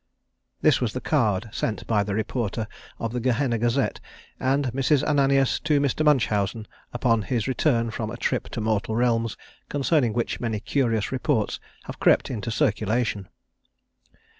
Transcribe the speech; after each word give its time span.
_This 0.61 0.81
was 0.81 0.93
the 0.93 0.99
card 0.99 1.47
sent 1.51 1.85
by 1.85 2.03
the 2.03 2.15
reporter 2.15 2.67
of 2.97 3.13
the 3.13 3.19
Gehenna 3.19 3.59
Gazette, 3.59 3.99
and 4.39 4.65
Mrs. 4.73 5.03
Ananias 5.03 5.59
to 5.59 5.79
Mr. 5.79 6.03
Munchausen 6.03 6.67
upon 6.91 7.21
his 7.21 7.47
return 7.47 7.91
from 7.91 8.09
a 8.09 8.17
trip 8.17 8.49
to 8.49 8.61
mortal 8.61 8.95
realms 8.95 9.37
concerning 9.69 10.13
which 10.13 10.39
many 10.39 10.59
curious 10.59 11.11
reports 11.11 11.59
have 11.83 11.99
crept 11.99 12.31
into 12.31 12.49
circulation. 12.49 13.29